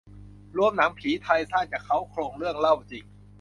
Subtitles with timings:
[0.57, 3.03] รวมหนังผีไทย สร้างจากเค้าโครงเรื่องเล่าจริง